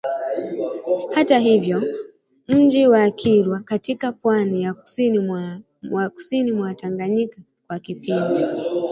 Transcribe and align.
Hata 1.15 1.39
hivyo, 1.39 1.83
mji 2.47 2.87
wa 2.87 3.11
kilwa 3.11 3.59
katika 3.59 4.11
pwani 4.11 4.63
ya 4.63 4.73
kusini 6.09 6.53
mwa 6.53 6.73
tanganyika, 6.75 7.41
kwa 7.67 7.79
kipindi 7.79 8.45